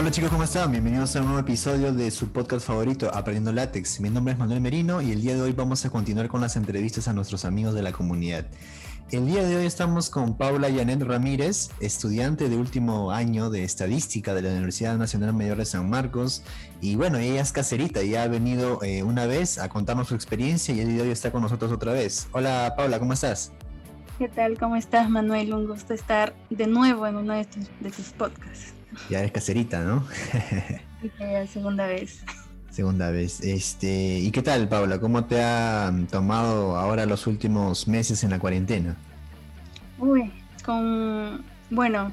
[0.00, 0.72] Hola chicos, ¿cómo están?
[0.72, 4.00] Bienvenidos a un nuevo episodio de su podcast favorito, Aprendiendo Látex.
[4.00, 6.56] Mi nombre es Manuel Merino y el día de hoy vamos a continuar con las
[6.56, 8.46] entrevistas a nuestros amigos de la comunidad.
[9.10, 14.32] El día de hoy estamos con Paula Yanet Ramírez, estudiante de último año de estadística
[14.32, 16.44] de la Universidad Nacional Mayor de San Marcos.
[16.80, 20.74] Y bueno, ella es caserita, ya ha venido eh, una vez a contarnos su experiencia
[20.74, 22.26] y el día de hoy está con nosotros otra vez.
[22.32, 23.52] Hola Paula, ¿cómo estás?
[24.18, 24.58] ¿Qué tal?
[24.58, 25.52] ¿Cómo estás Manuel?
[25.52, 28.79] Un gusto estar de nuevo en uno de tus, de tus podcasts.
[29.08, 30.06] Ya eres caserita, ¿no?
[31.18, 32.22] ya segunda vez.
[32.70, 33.40] Segunda vez.
[33.40, 35.00] Este, ¿y qué tal, Paula?
[35.00, 38.96] ¿Cómo te ha tomado ahora los últimos meses en la cuarentena?
[39.98, 40.32] Uy,
[40.64, 42.12] con bueno,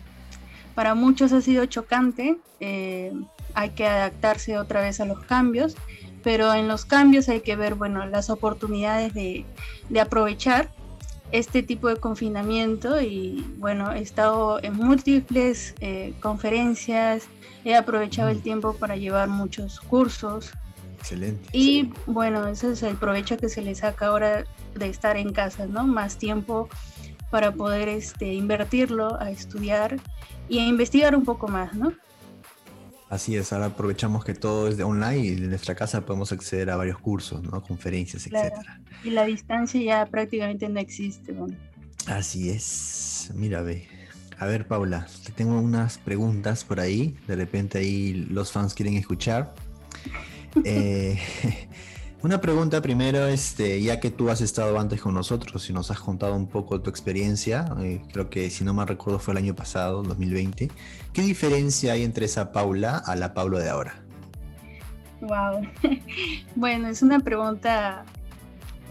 [0.76, 2.38] para muchos ha sido chocante.
[2.60, 3.12] Eh,
[3.54, 5.76] hay que adaptarse otra vez a los cambios,
[6.24, 9.46] pero en los cambios hay que ver, bueno, las oportunidades de,
[9.90, 10.70] de aprovechar
[11.32, 17.28] este tipo de confinamiento y bueno, he estado en múltiples eh, conferencias,
[17.66, 20.52] he aprovechado el tiempo para llevar muchos cursos.
[21.00, 21.50] Excelente.
[21.52, 25.66] Y bueno, ese es el provecho que se le saca ahora de estar en casa,
[25.66, 25.86] ¿no?
[25.86, 26.70] Más tiempo
[27.30, 30.00] para poder este, invertirlo a estudiar
[30.48, 31.94] y a investigar un poco más, ¿no?
[33.10, 36.70] Así es, ahora aprovechamos que todo es de online y de nuestra casa podemos acceder
[36.70, 37.62] a varios cursos, ¿no?
[37.64, 38.82] conferencias, etcétera.
[39.04, 41.32] Y la distancia ya prácticamente no existe.
[41.32, 41.56] Bueno.
[42.08, 43.32] Así es.
[43.34, 43.88] Mira, ve.
[44.40, 47.18] A ver, Paula, te tengo unas preguntas por ahí.
[47.28, 49.56] De repente ahí los fans quieren escuchar.
[50.66, 51.18] eh,
[52.24, 56.00] una pregunta primero, este, ya que tú has estado antes con nosotros y nos has
[56.00, 59.56] contado un poco tu experiencia, eh, creo que si no me recuerdo fue el año
[59.56, 60.72] pasado, 2020.
[61.14, 64.02] ¿Qué diferencia hay entre esa Paula a la Paula de ahora?
[65.22, 65.68] Wow.
[66.56, 68.04] bueno, es una pregunta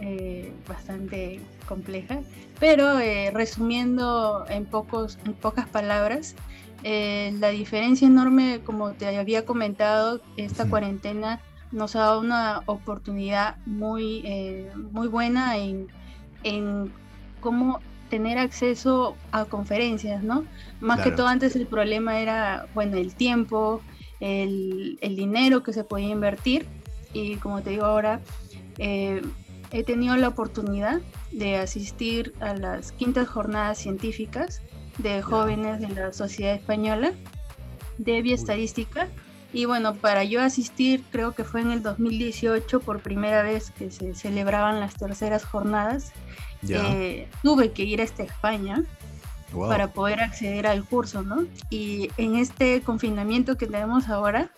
[0.01, 2.21] eh, bastante compleja,
[2.61, 6.37] pero eh, resumiendo en, pocos, en pocas palabras,
[6.85, 11.41] la diferencia enorme, como te había comentado, esta cuarentena
[11.73, 15.89] nos ha dado una oportunidad muy, eh, muy buena en,
[16.43, 16.93] en,
[17.41, 20.45] cómo tener acceso a conferencias, ¿no?
[20.81, 23.83] Más que todo antes el problema era, bueno, el tiempo,
[24.21, 26.67] el, el, dinero que se podía invertir
[27.13, 28.21] y como te digo ahora,
[28.79, 29.23] eh,
[29.73, 31.01] he tenido la oportunidad
[31.33, 34.63] de asistir a las quintas jornadas científicas
[34.99, 37.13] de jóvenes de la Sociedad Española
[37.99, 39.09] de Bioestadística.
[39.57, 43.91] Y bueno, para yo asistir, creo que fue en el 2018 por primera vez que
[43.91, 46.13] se celebraban las terceras jornadas.
[46.69, 48.85] Eh, tuve que ir hasta España
[49.67, 51.47] para poder acceder al curso, ¿no?
[51.71, 54.51] Y en este confinamiento que tenemos ahora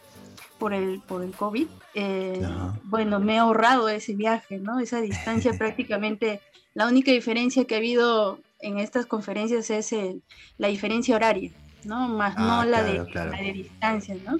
[0.58, 2.44] por el, por el COVID, eh,
[2.82, 4.80] bueno, me he ahorrado ese viaje, ¿no?
[4.80, 6.40] Esa distancia prácticamente,
[6.74, 9.94] la única diferencia que ha habido en estas conferencias es
[10.56, 11.52] la diferencia horaria,
[11.84, 12.08] ¿no?
[12.08, 14.38] Más no ah, la, de, la de distancia, ¿no?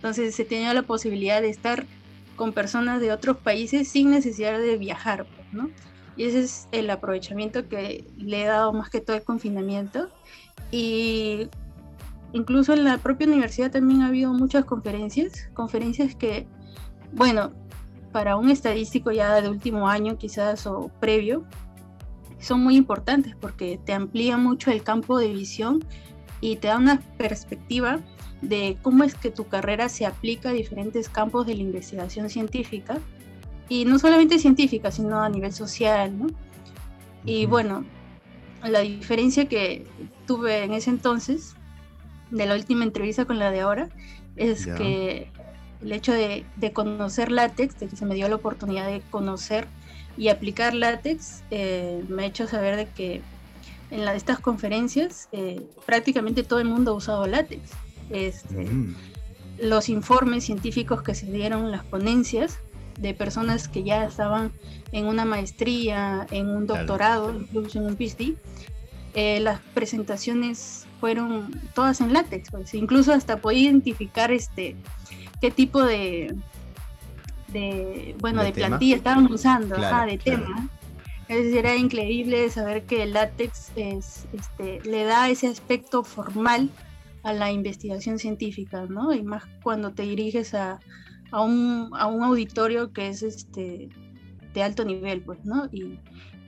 [0.00, 1.84] Entonces se tenía la posibilidad de estar
[2.36, 5.68] con personas de otros países sin necesidad de viajar, pues, ¿no?
[6.16, 10.08] Y ese es el aprovechamiento que le he dado más que todo el confinamiento.
[10.70, 11.48] Y
[12.32, 16.46] incluso en la propia universidad también ha habido muchas conferencias, conferencias que,
[17.12, 17.52] bueno,
[18.10, 21.44] para un estadístico ya de último año quizás o previo,
[22.38, 25.84] son muy importantes porque te amplía mucho el campo de visión
[26.40, 28.00] y te da una perspectiva
[28.42, 32.98] de cómo es que tu carrera se aplica a diferentes campos de la investigación científica,
[33.68, 36.26] y no solamente científica, sino a nivel social, ¿no?
[37.24, 37.84] Y bueno,
[38.64, 39.86] la diferencia que
[40.26, 41.54] tuve en ese entonces,
[42.30, 43.88] de la última entrevista con la de ahora,
[44.36, 45.30] es que
[45.82, 49.68] el hecho de, conocer látex, de que se me dio la oportunidad de conocer
[50.16, 53.22] y aplicar látex, eh, me ha hecho saber de que
[53.90, 57.70] en la, estas conferencias eh, prácticamente todo el mundo ha usado látex.
[58.10, 58.94] Este, mm.
[59.62, 62.58] Los informes científicos que se dieron, las ponencias
[62.98, 64.52] de personas que ya estaban
[64.92, 68.36] en una maestría, en un doctorado, incluso en un PhD,
[69.14, 72.74] eh, las presentaciones fueron todas en látex, pues.
[72.74, 74.76] incluso hasta podía identificar este
[75.40, 76.34] qué tipo de,
[77.48, 80.68] de bueno de, plantilla estaban usando, de tema.
[81.28, 86.70] Es decir, era increíble saber que el látex es, este, le da ese aspecto formal
[87.22, 89.12] a la investigación científica, ¿no?
[89.12, 90.80] Y más cuando te diriges a,
[91.30, 93.88] a, un, a un auditorio que es este,
[94.54, 95.66] de alto nivel, pues, ¿no?
[95.72, 95.98] Y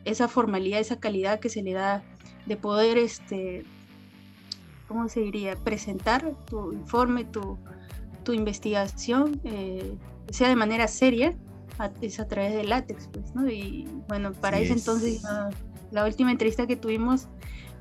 [0.04, 2.02] esa formalidad, esa calidad que se le da
[2.46, 3.64] de poder, este,
[4.88, 5.56] ¿cómo se diría?
[5.56, 7.58] Presentar tu informe, tu,
[8.24, 9.96] tu investigación, eh,
[10.30, 11.36] sea de manera seria,
[12.00, 13.48] es a través de látex, pues, ¿no?
[13.48, 15.22] Y bueno, para ese entonces,
[15.90, 17.28] la última entrevista que tuvimos,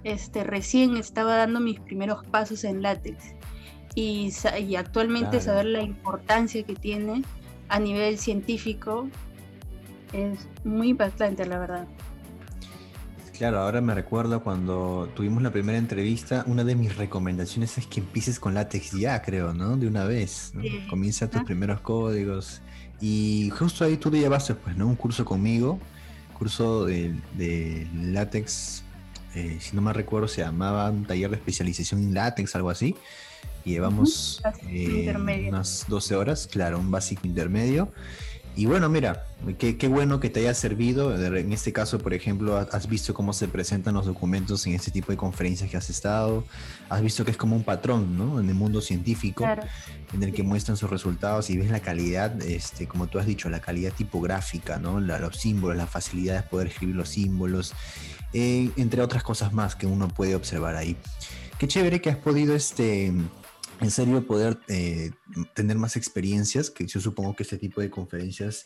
[0.04, 3.34] este, recién estaba dando mis primeros pasos en látex.
[3.96, 4.32] y,
[4.78, 7.24] actualmente saber la importancia que tiene
[7.68, 9.10] a nivel científico
[10.14, 11.88] es muy impactante, la verdad.
[13.42, 18.00] Claro, ahora me recuerdo cuando tuvimos la primera entrevista, una de mis recomendaciones es que
[18.00, 19.78] empieces con látex ya, creo, ¿no?
[19.78, 20.54] De una vez.
[20.88, 22.62] Comienza tus primeros códigos.
[23.00, 24.86] Y justo ahí tú te llevaste, pues, ¿no?
[24.86, 25.80] Un curso conmigo,
[26.38, 28.84] curso de, látex,
[29.36, 32.96] eh, si no me recuerdo, se llamaba un taller de especialización en látex, algo así.
[33.64, 35.14] Y llevamos eh,
[35.50, 37.92] unas 12 horas, claro, un básico intermedio.
[38.56, 39.26] Y bueno, mira,
[39.58, 41.16] qué, bueno que te haya servido.
[41.16, 45.12] En este caso, por ejemplo, has visto cómo se presentan los documentos en este tipo
[45.12, 46.44] de conferencias que has estado.
[46.90, 48.42] Has visto que es como un patrón, ¿no?
[48.42, 49.48] En el mundo científico,
[50.14, 53.50] en el que muestran sus resultados y ves la calidad, este, como tú has dicho,
[53.50, 55.00] la calidad tipográfica, ¿no?
[55.00, 57.74] los símbolos, la facilidad de poder escribir los símbolos,
[58.34, 60.98] eh, entre otras cosas más que uno puede observar ahí.
[61.58, 63.14] Qué chévere que has podido, este
[63.82, 65.12] en serio poder eh,
[65.54, 68.66] tener más experiencias, que yo supongo que este tipo de conferencias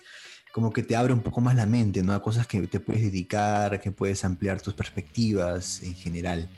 [0.52, 2.14] como que te abre un poco más la mente, ¿no?
[2.14, 6.50] A cosas que te puedes dedicar, que puedes ampliar tus perspectivas en general.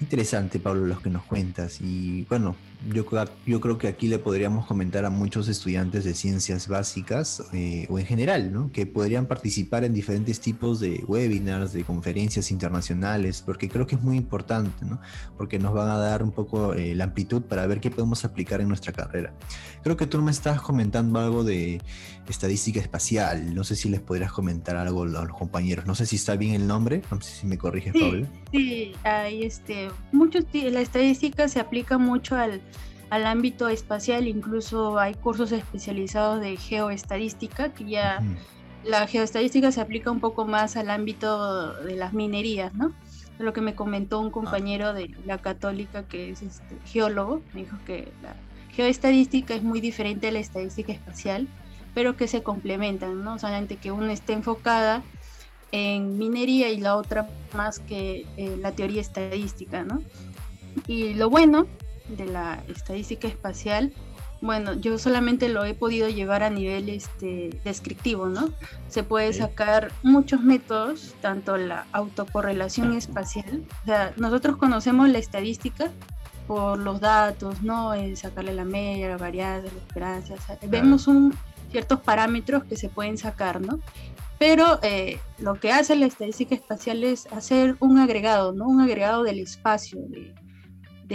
[0.00, 1.80] Interesante, Pablo, los que nos cuentas.
[1.80, 2.54] Y bueno,
[2.92, 3.06] yo,
[3.46, 7.98] yo creo que aquí le podríamos comentar a muchos estudiantes de ciencias básicas eh, o
[7.98, 8.70] en general, ¿no?
[8.72, 14.02] que podrían participar en diferentes tipos de webinars, de conferencias internacionales, porque creo que es
[14.02, 15.00] muy importante, ¿no?
[15.36, 18.60] porque nos van a dar un poco eh, la amplitud para ver qué podemos aplicar
[18.60, 19.32] en nuestra carrera.
[19.82, 21.80] Creo que tú me estás comentando algo de
[22.28, 26.16] estadística espacial, no sé si les podrías comentar algo a los compañeros, no sé si
[26.16, 28.26] está bien el nombre, no sé si me corriges, Pablo.
[28.50, 32.62] Sí, hay este, muchos, la estadística se aplica mucho al
[33.14, 38.20] al ámbito espacial, incluso hay cursos especializados de geoestadística, que ya
[38.82, 42.92] la geoestadística se aplica un poco más al ámbito de las minerías, ¿no?
[43.38, 47.76] Lo que me comentó un compañero de la católica que es este, geólogo, me dijo
[47.86, 48.34] que la
[48.72, 51.46] geoestadística es muy diferente a la estadística espacial,
[51.94, 53.38] pero que se complementan, ¿no?
[53.38, 55.04] Solamente que una esté enfocada
[55.70, 60.02] en minería y la otra más que eh, la teoría estadística, ¿no?
[60.88, 61.68] Y lo bueno
[62.08, 63.92] de la estadística espacial,
[64.40, 68.50] bueno, yo solamente lo he podido llevar a nivel este, descriptivo, ¿no?
[68.88, 75.90] Se puede sacar muchos métodos, tanto la autocorrelación espacial, o sea, nosotros conocemos la estadística
[76.46, 77.92] por los datos, ¿no?
[78.16, 80.34] sacarle la media, la variable, la esperanza,
[80.68, 81.34] vemos un,
[81.70, 83.80] ciertos parámetros que se pueden sacar, ¿no?
[84.38, 88.66] Pero eh, lo que hace la estadística espacial es hacer un agregado, ¿no?
[88.66, 90.34] Un agregado del espacio, de,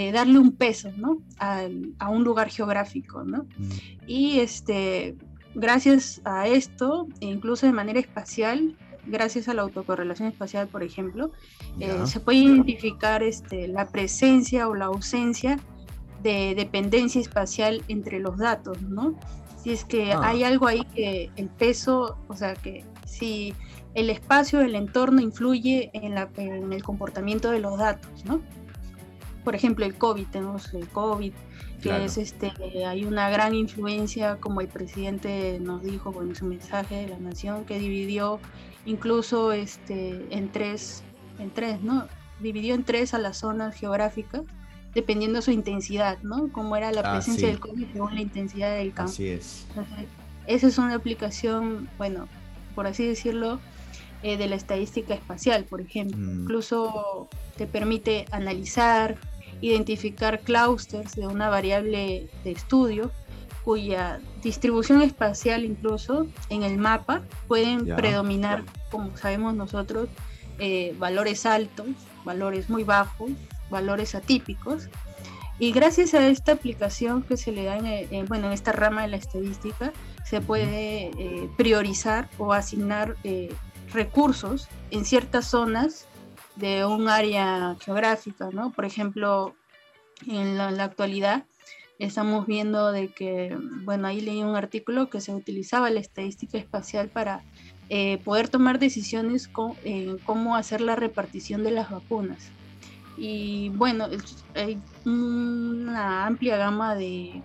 [0.05, 1.21] de darle un peso, ¿no?
[1.39, 1.61] A,
[1.99, 3.43] a un lugar geográfico, ¿no?
[3.57, 3.69] Mm.
[4.07, 5.15] Y este,
[5.55, 8.75] gracias a esto, incluso de manera espacial,
[9.05, 11.31] gracias a la autocorrelación espacial, por ejemplo,
[11.79, 15.59] eh, se puede identificar este, la presencia o la ausencia
[16.23, 19.15] de dependencia espacial entre los datos, ¿no?
[19.61, 20.21] Si es que ah.
[20.23, 23.53] hay algo ahí que el peso, o sea, que si
[23.93, 28.41] el espacio, el entorno influye en, la, en el comportamiento de los datos, ¿no?
[29.49, 31.33] Por ejemplo, el COVID, tenemos el COVID,
[31.81, 32.53] que es este,
[32.85, 37.65] hay una gran influencia, como el presidente nos dijo con su mensaje de la nación,
[37.65, 38.39] que dividió
[38.85, 41.01] incluso este, en tres,
[41.39, 42.07] en tres, ¿no?
[42.39, 44.43] Dividió en tres a las zonas geográficas,
[44.93, 46.51] dependiendo su intensidad, ¿no?
[46.51, 49.13] Como era la ah, presencia del COVID según la intensidad del campo.
[49.13, 49.65] Así es.
[50.45, 52.27] esa es una aplicación, bueno,
[52.75, 53.59] por así decirlo,
[54.21, 56.19] eh, de la estadística espacial, por ejemplo.
[56.19, 56.41] Mm.
[56.41, 59.17] Incluso te permite analizar,
[59.61, 63.11] identificar clústeres de una variable de estudio
[63.63, 70.09] cuya distribución espacial incluso en el mapa pueden predominar, como sabemos nosotros,
[70.59, 71.87] eh, valores altos,
[72.25, 73.31] valores muy bajos,
[73.69, 74.89] valores atípicos.
[75.59, 79.09] Y gracias a esta aplicación que se le da en, bueno, en esta rama de
[79.09, 79.91] la estadística,
[80.23, 83.53] se puede eh, priorizar o asignar eh,
[83.91, 86.07] recursos en ciertas zonas
[86.59, 88.71] de un área geográfica, ¿no?
[88.71, 89.55] Por ejemplo,
[90.27, 91.45] en la, actualidad
[91.97, 97.09] estamos viendo de que, bueno, ahí leí un artículo que se utilizaba la estadística espacial
[97.09, 97.43] para
[97.89, 99.73] eh, poder tomar decisiones con,
[100.25, 102.51] cómo hacer la repartición de las vacunas.
[103.17, 104.07] Y bueno,
[104.55, 107.41] hay una amplia gama de,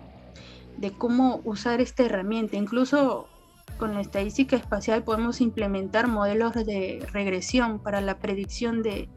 [0.77, 2.55] de cómo usar esta herramienta.
[2.55, 3.27] Incluso
[3.77, 9.09] con la estadística espacial podemos implementar modelos de regresión para la predicción de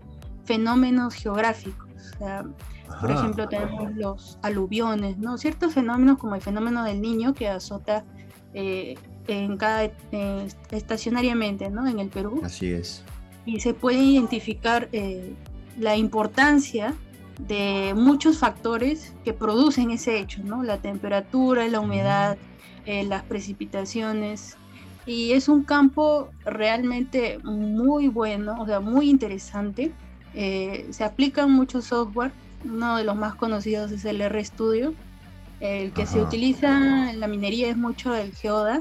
[0.45, 1.89] fenómenos geográficos.
[3.01, 5.39] por ejemplo, tenemos los aluviones, ¿no?
[5.39, 8.05] Ciertos fenómenos como el fenómeno del niño que azota
[8.55, 8.97] eh,
[9.27, 11.87] en cada eh, estacionariamente, ¿no?
[11.87, 12.41] En el Perú.
[12.43, 13.05] Así es.
[13.45, 15.35] Y se puede identificar eh,
[15.79, 16.95] la importancia
[17.47, 20.63] de muchos factores que producen ese hecho, ¿no?
[20.63, 22.37] La temperatura, la humedad,
[22.89, 24.57] eh, las precipitaciones.
[25.05, 29.93] Y es un campo realmente muy bueno, o sea, muy interesante.
[30.33, 32.33] Eh, se aplican muchos software.
[32.65, 34.95] Uno de los más conocidos es el RStudio.
[35.61, 38.81] El que se utiliza en la minería es mucho el Geoda.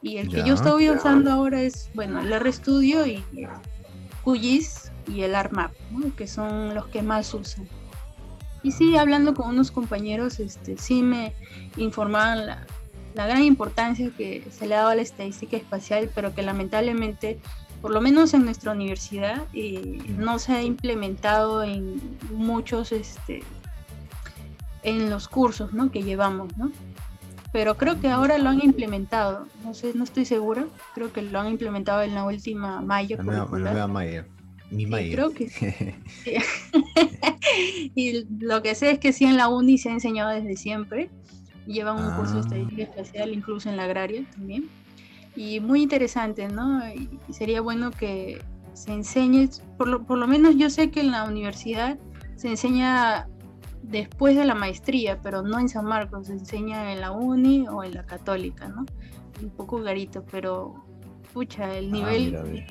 [0.00, 3.22] Y el que yo estoy usando ahora es, bueno, el RStudio y
[4.24, 5.72] QGIS y el ARMAP,
[6.16, 7.68] que son los que más usan.
[8.62, 11.34] Y sí, hablando con unos compañeros, este, sí me
[11.76, 12.66] informaban la,
[13.14, 17.38] gran importancia que se le ha dado a la estadística espacial, pero que lamentablemente,
[17.80, 22.00] por lo menos en nuestra universidad, eh, no se ha implementado en
[22.32, 23.42] muchos, este,
[24.82, 25.90] en los cursos ¿no?
[25.90, 26.72] que llevamos, ¿no?
[27.52, 31.38] Pero creo que ahora lo han implementado, no sé, no estoy segura, creo que lo
[31.38, 33.16] han implementado en la última mayo.
[33.22, 34.24] La nueva, mayo.
[34.70, 35.66] Mi creo que sí.
[37.94, 41.10] y lo que sé es que sí en la uni se ha enseñado desde siempre.
[41.66, 42.42] Llevan un curso de ah.
[42.42, 44.68] estadística espacial, incluso en la agraria también.
[45.36, 46.80] Y muy interesante, ¿no?
[46.88, 48.40] Y sería bueno que
[48.74, 51.98] se enseñe, por lo, por lo menos yo sé que en la universidad
[52.36, 53.28] se enseña
[53.82, 57.82] después de la maestría, pero no en San Marcos, se enseña en la uni o
[57.82, 58.84] en la católica, ¿no?
[59.42, 60.74] Un poco garito, pero
[61.32, 62.64] pucha, el ah, nivel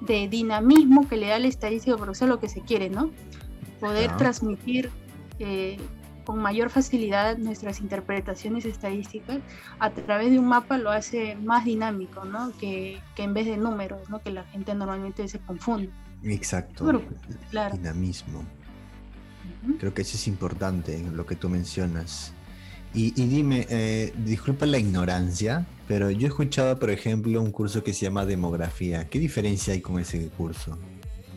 [0.00, 3.10] de dinamismo que le da la estadística, pero eso es lo que se quiere, ¿no?
[3.78, 4.90] Poder transmitir
[5.38, 5.78] eh,
[6.30, 9.38] con mayor facilidad nuestras interpretaciones estadísticas
[9.80, 12.52] a través de un mapa lo hace más dinámico, ¿no?
[12.56, 14.22] Que, en vez de números, ¿no?
[14.22, 15.90] Que la gente normalmente se confunde.
[16.22, 17.02] Exacto.
[17.50, 17.76] claro.
[17.76, 18.44] Dinamismo.
[19.80, 22.32] Creo que eso es importante, lo que tú mencionas.
[22.94, 27.92] Y, dime, eh, disculpa la ignorancia, pero yo he escuchado, por ejemplo, un curso que
[27.92, 29.08] se llama demografía.
[29.08, 30.78] ¿Qué diferencia hay con ese curso?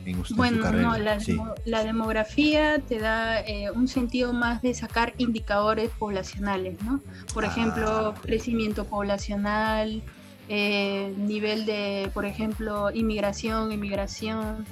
[0.05, 6.81] En bueno, no, la, demografía te da eh, un sentido más de sacar indicadores poblacionales,
[6.83, 7.01] ¿no?
[7.33, 10.01] Por ejemplo, ah, crecimiento poblacional,
[10.50, 14.65] eh, nivel de, por ejemplo, inmigración, inmigración.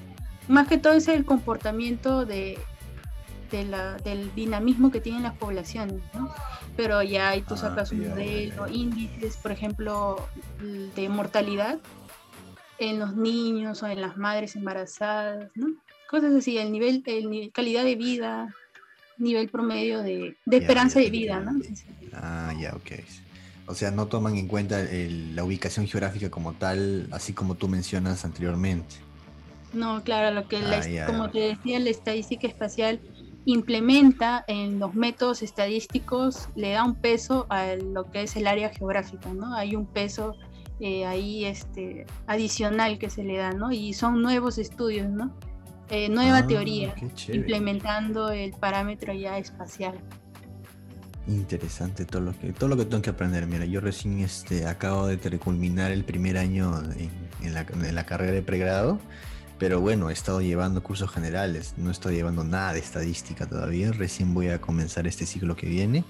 [0.47, 2.59] Más que todo es el comportamiento de,
[3.51, 6.33] del dinamismo que tienen las poblaciones, ¿no?
[6.75, 10.27] pero ya ahí tú ah, sacas un modelo, índices, por ejemplo,
[10.95, 11.79] de mortalidad
[12.89, 15.67] en los niños o en las madres embarazadas, ¿no?
[16.09, 18.53] Cosas así, el nivel, el calidad de vida,
[19.17, 21.59] nivel promedio de, esperanza de vida, ¿no?
[22.13, 22.91] Ah, ya, ok.
[23.67, 28.25] O sea, no toman en cuenta la ubicación geográfica como tal, así como tú mencionas
[28.25, 28.95] anteriormente.
[29.73, 32.99] No, claro, lo que ah, como te decía, la estadística espacial
[33.45, 38.69] implementa en los métodos estadísticos, le da un peso a lo que es el área
[38.69, 39.55] geográfica, ¿no?
[39.55, 40.35] Hay un peso
[40.81, 43.71] eh, ahí este, adicional que se le da, ¿no?
[43.71, 45.33] Y son nuevos estudios, ¿no?
[45.89, 46.95] Eh, nueva ah, teoría,
[47.27, 49.95] implementando el parámetro ya espacial.
[51.27, 53.45] Interesante todo lo que todo lo que tengo que aprender.
[53.45, 56.81] Mira, yo recién este, acabo de culminar el primer año
[57.41, 58.99] en, la, en la carrera de pregrado
[59.61, 64.33] pero bueno, he estado llevando cursos generales, no estoy llevando nada de estadística todavía, recién
[64.33, 66.03] voy a comenzar este ciclo que viene.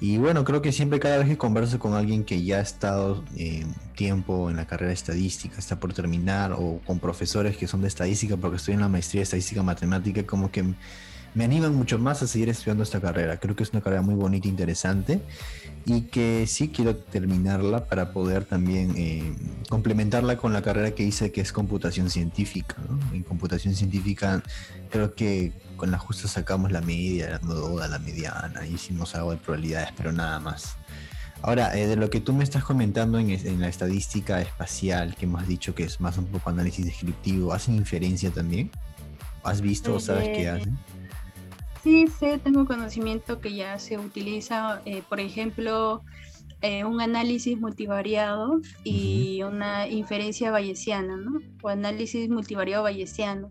[0.00, 3.22] Y bueno, creo que siempre cada vez que converso con alguien que ya ha estado
[3.36, 7.82] eh, tiempo en la carrera de estadística, está por terminar, o con profesores que son
[7.82, 10.64] de estadística, porque estoy en la maestría de estadística matemática, como que
[11.34, 13.38] me animan mucho más a seguir estudiando esta carrera.
[13.38, 15.20] Creo que es una carrera muy bonita interesante
[15.84, 19.34] y que sí quiero terminarla para poder también eh,
[19.68, 22.76] complementarla con la carrera que hice que es computación científica.
[23.12, 24.42] En computación científica
[24.90, 29.38] creo que con la justa sacamos la media, la moda, la mediana, hicimos algo de
[29.38, 30.76] probabilidades, pero nada más.
[31.42, 35.44] Ahora, eh, de lo que tú me estás comentando en, la estadística espacial, que hemos
[35.48, 38.70] dicho que es más un poco análisis descriptivo, ¿hacen inferencia también?
[39.42, 40.78] ¿Has visto o sabes qué hacen?
[41.82, 46.04] Sí, sí, tengo conocimiento que ya se utiliza, eh, por ejemplo,
[46.60, 51.40] eh, un análisis multivariado y una inferencia bayesiana, ¿no?
[51.60, 53.50] O análisis multivariado bayesiano,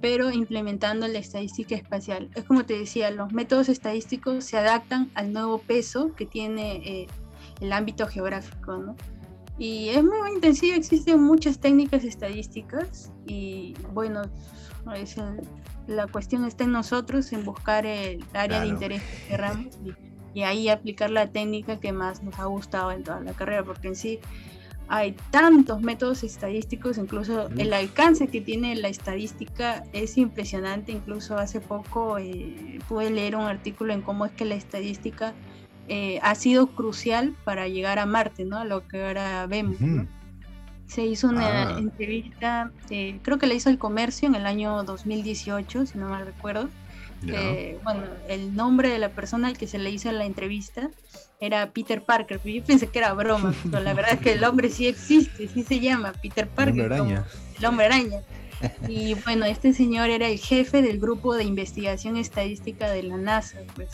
[0.00, 2.30] pero implementando la estadística espacial.
[2.34, 7.06] Es como te decía, los métodos estadísticos se adaptan al nuevo peso que tiene eh,
[7.60, 8.96] el ámbito geográfico, ¿no?
[9.58, 14.22] Y es muy intensivo, existen muchas técnicas estadísticas y bueno,
[14.96, 15.42] es el,
[15.86, 19.78] la cuestión está en nosotros, en buscar el área de interés que queramos
[20.34, 23.88] y, ahí aplicar la técnica que más nos ha gustado en toda la carrera, porque
[23.88, 24.20] en sí
[24.92, 30.90] hay tantos métodos estadísticos, incluso el alcance que tiene la estadística es impresionante.
[30.90, 35.32] Incluso hace poco eh, pude leer un artículo en cómo es que la estadística
[35.86, 38.58] eh, ha sido crucial para llegar a Marte, ¿no?
[38.58, 39.76] A lo que ahora vemos.
[40.86, 41.78] Se hizo una ah.
[41.78, 46.26] entrevista, eh, creo que la hizo el comercio en el año 2018, si no mal
[46.26, 46.68] recuerdo,
[47.82, 50.90] bueno, el nombre de la persona al que se le hizo la entrevista
[51.40, 54.68] era Peter Parker, yo pensé que era broma, pero la verdad es que el hombre
[54.68, 56.92] sí existe, sí se llama Peter Parker.
[56.92, 57.26] El hombre araña.
[57.58, 58.20] El hombre araña.
[58.88, 63.58] Y bueno, este señor era el jefe del grupo de investigación estadística de la NASA,
[63.74, 63.88] pues.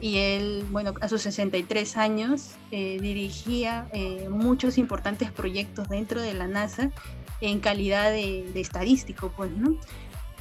[0.00, 6.34] Y él, bueno, a sus 63 años eh, dirigía eh, muchos importantes proyectos dentro de
[6.34, 6.90] la NASA
[7.40, 9.76] en calidad de, de estadístico, pues, ¿no?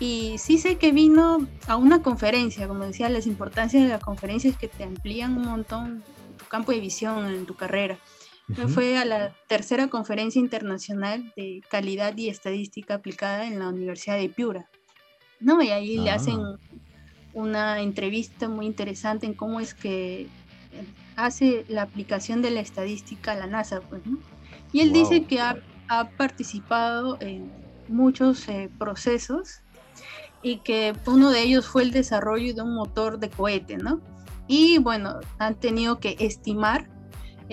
[0.02, 4.58] Y sí sé que vino a una conferencia, como decía, las importancias de las conferencias
[4.58, 6.04] que te amplían un montón
[6.40, 8.00] tu campo de visión en tu carrera.
[8.74, 14.28] Fue a la tercera conferencia internacional de calidad y estadística aplicada en la Universidad de
[14.28, 14.68] Piura.
[15.40, 15.62] ¿no?
[15.62, 16.58] Y ahí le hacen ah.
[17.34, 20.26] una entrevista muy interesante en cómo es que
[21.16, 23.82] hace la aplicación de la estadística a la NASA.
[23.82, 24.02] Pues,
[24.74, 25.58] Y él dice que ha,
[25.90, 27.52] ha, participado en
[27.88, 29.62] muchos eh, procesos
[30.44, 34.02] y que uno de ellos fue el desarrollo de un motor de cohete, ¿no?
[34.48, 36.90] Y bueno, han tenido que estimar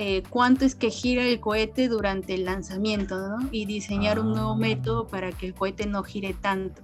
[0.00, 3.49] eh, cuánto es que gira el cohete durante el lanzamiento, ¿no?
[3.50, 4.57] Y diseñar un nuevo ah.
[4.57, 6.83] método para que el cohete no gire tanto.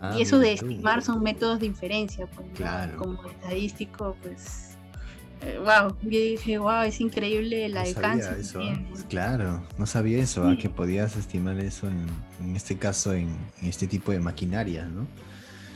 [0.00, 2.46] Ah, y eso de estimar son métodos de inferencia, pues,
[2.96, 4.75] como estadístico, pues
[5.42, 8.28] wow, yo dije, wow, es increíble el alcance.
[9.08, 14.20] Claro, no sabía eso, que podías estimar eso en, este caso en, este tipo de
[14.20, 15.06] maquinaria, ¿no?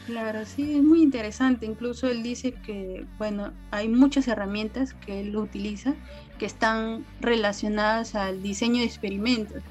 [0.07, 1.67] Claro, sí, es muy interesante.
[1.67, 5.95] Incluso él dice que, bueno, hay muchas herramientas que él utiliza
[6.39, 9.63] que están relacionadas al diseño de experimentos.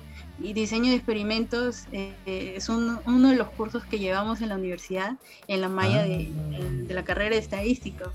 [0.42, 5.18] Y diseño de experimentos eh, es uno de los cursos que llevamos en la universidad,
[5.48, 6.86] en la malla de, ah.
[6.88, 8.14] de la carrera de estadística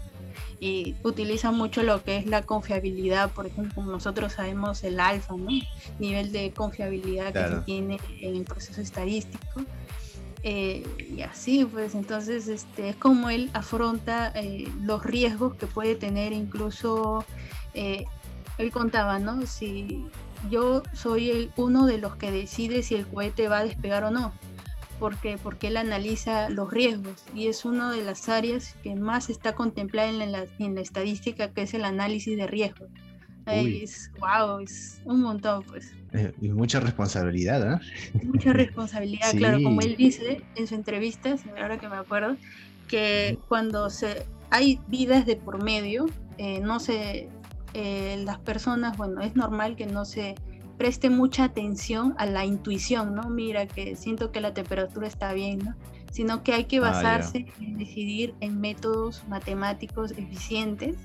[0.61, 5.51] y utiliza mucho lo que es la confiabilidad, por ejemplo, nosotros sabemos el alfa, ¿no?
[5.99, 9.63] Nivel de confiabilidad que se tiene en el proceso estadístico.
[10.43, 10.87] Eh,
[11.17, 16.33] y así, pues entonces este, es como él afronta eh, los riesgos que puede tener
[16.33, 17.25] incluso,
[17.73, 18.05] eh,
[18.59, 19.47] él contaba, ¿no?
[19.47, 20.05] Si
[20.51, 24.11] yo soy el, uno de los que decide si el cohete va a despegar o
[24.11, 24.33] no
[25.05, 29.55] porque, porque él analiza los riesgos y es una de las áreas que más está
[29.55, 32.89] contemplada en la, en la estadística, que es el análisis de riesgos.
[33.45, 35.93] Es, wow, es un montón, pues.
[36.15, 38.23] Eh, y mucha responsabilidad, ¿eh?
[38.23, 42.39] Mucha responsabilidad, claro, como él dice en su entrevista, ahora que me acuerdo,
[42.89, 46.07] que cuando se, hay vidas de por medio,
[46.39, 47.29] eh, no se,
[47.75, 50.35] eh, las personas, bueno, es normal que no se
[50.77, 53.29] preste mucha atención a la intuición, ¿no?
[53.31, 55.75] Mira, que siento que la temperatura está bien, ¿no?
[56.11, 60.97] Sino que hay que ah, basarse en decidir en métodos matemáticos eficientes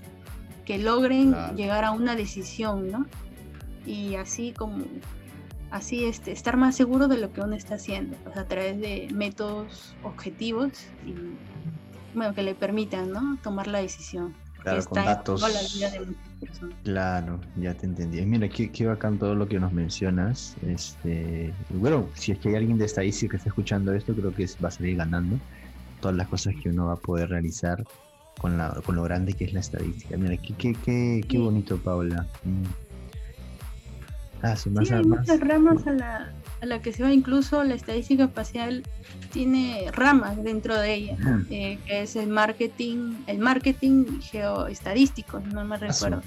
[0.65, 3.07] que logren llegar a una decisión, ¿no?
[3.85, 4.83] Y así como,
[5.71, 9.95] así este, estar más seguro de lo que uno está haciendo, a través de métodos
[10.03, 10.71] objetivos
[11.05, 11.15] y,
[12.15, 13.37] bueno, que le permitan, ¿no?
[13.41, 14.35] Tomar la decisión.
[14.63, 15.43] Claro, con datos.
[16.83, 18.21] Claro, ya te entendí.
[18.25, 20.55] Mira, qué, qué bacán todo lo que nos mencionas.
[20.65, 24.47] Este, bueno, si es que hay alguien de estadística que está escuchando esto, creo que
[24.63, 25.39] va a salir ganando
[26.01, 27.83] todas las cosas que uno va a poder realizar
[28.39, 30.17] con, la, con lo grande que es la estadística.
[30.17, 32.25] Mira, qué, qué, qué, qué bonito, Paula.
[32.43, 32.63] Mm.
[34.41, 37.75] Ah, sí, más, hay muchas ramas a la, a la que se va, incluso la
[37.75, 38.83] estadística espacial
[39.31, 41.17] tiene ramas dentro de ella,
[41.49, 46.21] eh, que es el marketing, el marketing geoestadístico, no me recuerdo.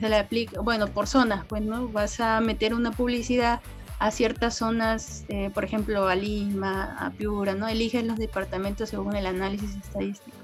[0.00, 1.88] Se le aplica, bueno, por zonas, pues, ¿no?
[1.88, 3.60] Vas a meter una publicidad
[3.98, 7.68] a ciertas zonas, eh, por ejemplo, a Lima, a Piura, ¿no?
[7.68, 10.36] Eliges los departamentos según el análisis estadístico.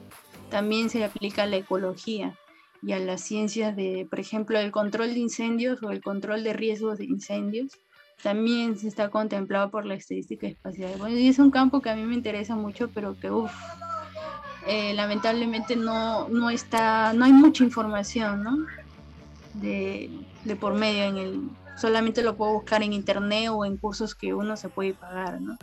[0.49, 2.37] También se le aplica a la ecología
[2.83, 6.53] y a las ciencias de, por ejemplo, el control de incendios o el control de
[6.53, 7.73] riesgos de incendios
[8.23, 10.93] también se está contemplado por la estadística espacial.
[10.99, 13.53] Bueno, y es un campo que a mí me interesa mucho, pero que, uff,
[14.67, 18.59] eh, lamentablemente no, no está, no hay mucha información, ¿no?
[19.55, 20.11] De,
[20.45, 24.35] de, por medio en el, solamente lo puedo buscar en internet o en cursos que
[24.35, 25.57] uno se puede pagar, ¿no?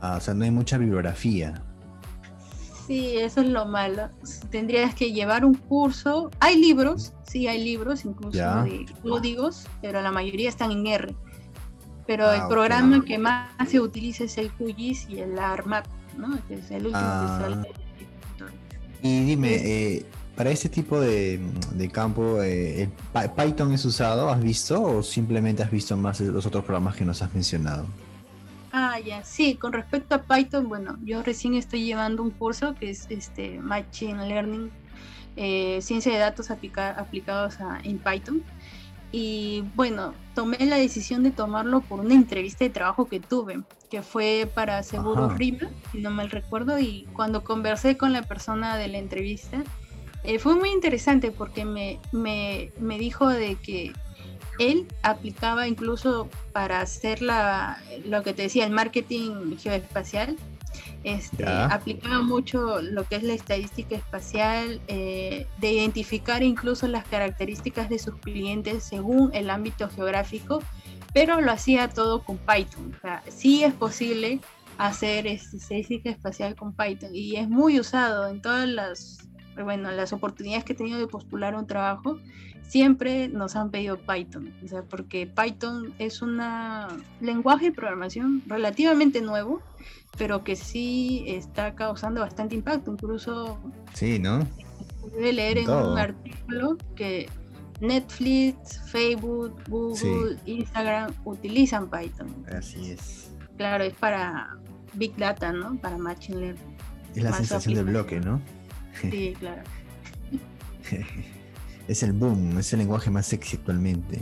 [0.00, 1.62] Ah, o sea, no hay mucha bibliografía.
[2.88, 4.08] Sí, eso es lo malo.
[4.50, 6.30] Tendrías que llevar un curso.
[6.40, 11.14] Hay libros, sí, hay libros, incluso de códigos, pero la mayoría están en R.
[12.06, 15.84] Pero ah, el programa que más se utiliza es el QGIS y el ARMAP,
[16.16, 16.38] ¿no?
[16.48, 17.62] Que es el último ah.
[19.02, 21.42] Y dime, eh, para este tipo de,
[21.92, 22.88] campo, eh,
[23.36, 24.30] ¿Python es usado?
[24.30, 24.82] ¿Has visto?
[24.82, 27.84] ¿O simplemente has visto más los otros programas que nos has mencionado?
[28.72, 32.90] Ah, ya, sí, con respecto a Python, bueno, yo recién estoy llevando un curso que
[32.90, 34.70] es este Machine Learning,
[35.36, 38.42] eh, ciencia de datos aplicados en Python.
[39.10, 44.02] y bueno, tomé la decisión de tomarlo por una entrevista de trabajo que tuve, que
[44.02, 48.88] fue para Seguro Rima, si no mal recuerdo, y cuando conversé con la persona de
[48.88, 49.64] la entrevista,
[50.24, 53.92] eh, fue muy interesante porque me, me, me, dijo de que
[54.58, 60.36] él aplicaba incluso para hacer la, lo que te decía, el marketing geoespacial,
[61.04, 67.88] este, aplicaba mucho lo que es la estadística espacial, eh, de identificar incluso las características
[67.88, 70.62] de sus clientes según el ámbito geográfico,
[71.14, 72.94] pero lo hacía todo con Python.
[72.96, 74.40] O sea, sí es posible
[74.76, 79.28] hacer este, estadística espacial con Python y es muy usado en todas las,
[79.62, 82.18] bueno, las oportunidades que he tenido de postular un trabajo.
[82.68, 86.38] Siempre nos han pedido Python, o sea, porque Python es un
[87.20, 89.62] lenguaje de programación relativamente nuevo,
[90.18, 92.92] pero que sí está causando bastante impacto.
[92.92, 93.58] Incluso
[93.94, 94.46] sí, ¿no?
[95.00, 97.30] Pude leer en, un artículo que
[97.80, 102.44] Netflix, Facebook, Google, Instagram utilizan Python.
[102.52, 103.30] Así es.
[103.56, 104.58] Claro, es para
[104.92, 105.76] Big Data, ¿no?
[105.80, 106.76] Para Machine Learning.
[107.14, 108.42] Es la sensación de bloque, ¿no?
[109.00, 109.62] Sí, claro.
[111.88, 114.20] es el boom, es el lenguaje más sexy actualmente.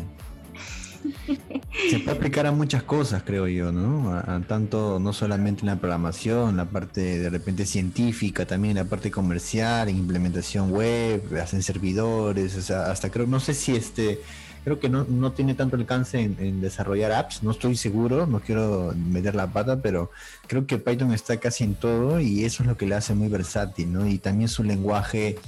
[1.90, 4.12] Se puede aplicar a muchas cosas, creo yo, ¿no?
[4.12, 9.10] A, tanto, no solamente en la programación, la parte de repente científica, también la parte
[9.10, 14.20] comercial, en implementación web, hacen servidores, o sea, hasta creo, no sé si este,
[14.64, 18.92] creo que no, no tiene tanto alcance en, desarrollar apps, no estoy seguro, no quiero
[18.96, 20.10] meter la pata, pero
[20.48, 23.28] creo que Python está casi en todo y eso es lo que le hace muy
[23.28, 24.08] versátil, ¿no?
[24.08, 25.38] Y también su lenguaje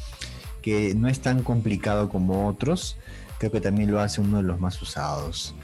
[0.96, 2.96] no es tan complicado como otros
[3.38, 5.54] creo que también lo hace uno de los más usados.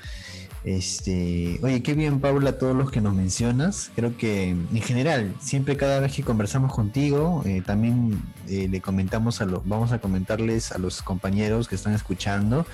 [0.65, 3.91] Este, oye, qué bien Paula todos los que nos mencionas.
[3.95, 9.43] Creo que en general, siempre cada vez que conversamos contigo, eh, también eh, le comentamos
[9.43, 12.65] a los, vamos a comentarles a los compañeros que están escuchando.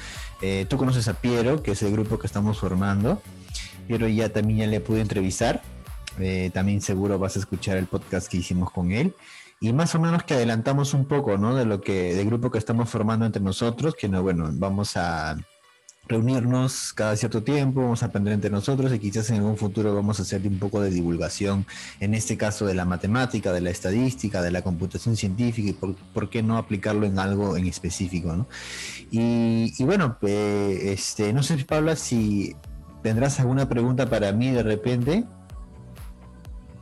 [0.41, 3.21] Eh, tú conoces a Piero, que es el grupo que estamos formando.
[3.89, 5.63] Piero ya también ya le pude entrevistar.
[6.53, 9.15] también seguro vas a escuchar el podcast que hicimos con él
[9.61, 11.55] y más o menos que adelantamos un poco, ¿no?
[11.55, 15.37] De lo que, del grupo que estamos formando entre nosotros, que no, bueno, vamos a
[16.09, 20.19] reunirnos cada cierto tiempo, vamos a aprender entre nosotros y quizás en algún futuro vamos
[20.19, 21.67] a hacer un poco de divulgación,
[22.01, 26.31] en este caso de la matemática, de la estadística, de la computación científica y por,
[26.31, 28.49] qué no aplicarlo en algo en específico, ¿no?
[29.11, 32.57] Y, bueno, este, no sé, Paula, si
[33.03, 35.25] tendrás alguna pregunta para mí de repente.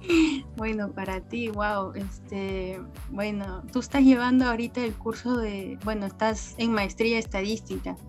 [0.59, 6.57] Bueno, para ti, wow, este, bueno, tú estás llevando ahorita el curso de, bueno, estás
[6.59, 7.97] en maestría estadística.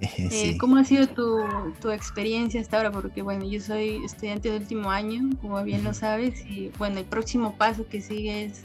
[0.00, 1.40] Eh, ¿Cómo ha sido tu,
[1.80, 2.92] tu, experiencia hasta ahora?
[2.92, 7.04] Porque bueno, yo soy estudiante de último año, como bien lo sabes, y bueno, el
[7.04, 8.62] próximo paso que sigue es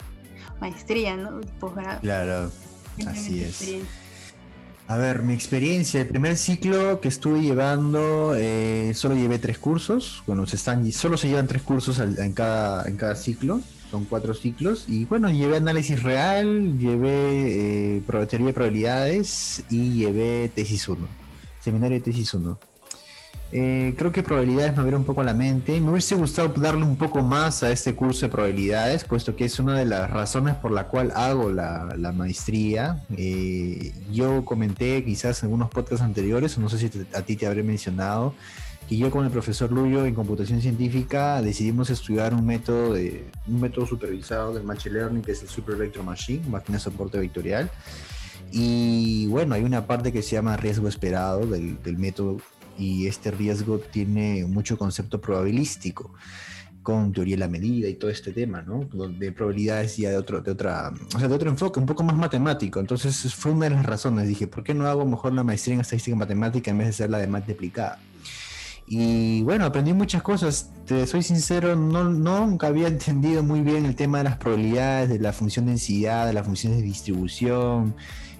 [0.61, 1.41] maestría, ¿no?
[1.59, 2.01] Posgrado.
[2.01, 2.51] Claro,
[3.07, 3.83] así es.
[4.87, 10.23] A ver, mi experiencia, el primer ciclo que estuve llevando, eh, solo llevé tres cursos.
[10.27, 14.33] Bueno, se están, solo se llevan tres cursos en cada, en cada ciclo, son cuatro
[14.33, 14.85] ciclos.
[14.89, 21.07] Y bueno, llevé análisis real, llevé eh, teoría de probabilidades y llevé tesis 1,
[21.61, 22.59] seminario de tesis 1.
[23.55, 25.79] Eh, creo que probabilidades me abrió un poco la mente.
[25.79, 29.59] Me hubiese gustado darle un poco más a este curso de probabilidades, puesto que es
[29.59, 33.03] una de las razones por la cual hago la, maestría.
[33.15, 37.61] Eh, yo comenté quizás en algunos podcasts anteriores, no sé si a ti te habré
[37.61, 38.33] mencionado,
[38.89, 43.61] que yo con el profesor Luyo en computación científica decidimos estudiar un método, de, un
[43.61, 47.69] método supervisado del Machine Learning, que es el Super Vector Machine, máquina de soporte vectorial.
[48.55, 52.37] Y bueno, hay una parte que se llama riesgo esperado del método
[52.77, 56.13] y este riesgo tiene mucho concepto probabilístico
[56.83, 58.87] con teoría de la medida y todo este tema, ¿no?
[59.17, 62.15] De probabilidades ya de otro, de otra, o sea, de otro enfoque, un poco más
[62.15, 62.79] matemático.
[62.79, 64.27] Entonces fue una de las razones.
[64.27, 67.09] Dije, ¿por qué no hago mejor la maestría en estadística matemática en vez de hacer
[67.09, 67.99] la de multiplicada?
[68.85, 70.71] Y bueno, aprendí muchas cosas.
[70.85, 75.19] Te soy sincero, no, nunca había entendido muy bien el tema de las probabilidades, de
[75.19, 77.95] la función de densidad, de las funciones de distribución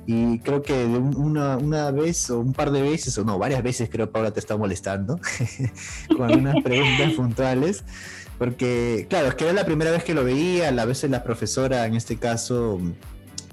[0.06, 3.89] y creo que una, una vez o un par de veces, o no, varias veces
[3.89, 5.20] creo Paula te está molestando
[6.18, 7.84] con algunas preguntas puntuales.
[8.38, 11.86] Porque, claro, es que era la primera vez que lo veía, a veces la profesora,
[11.86, 12.82] en este caso,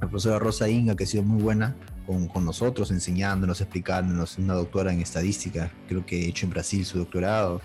[0.01, 4.55] la profesora Rosa Inga, que ha sido muy buena con, con, nosotros, enseñándonos, explicándonos, una
[4.55, 7.61] doctora en estadística, creo que hecho en Brasil su doctorado,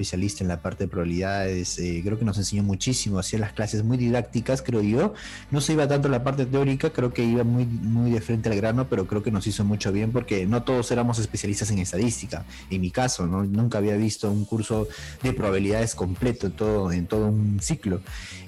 [0.00, 3.84] especialista en la parte de probabilidades, eh, creo que nos enseñó muchísimo, hacía las clases
[3.84, 5.12] muy didácticas, creo yo.
[5.50, 8.48] No se iba tanto a la parte teórica, creo que iba muy, muy de frente
[8.48, 11.80] al grano, pero creo que nos hizo mucho bien porque no todos éramos especialistas en
[11.80, 12.46] estadística.
[12.70, 13.44] En mi caso, ¿no?
[13.44, 14.88] nunca había visto un curso
[15.22, 18.00] de probabilidades completo en todo, en todo un ciclo.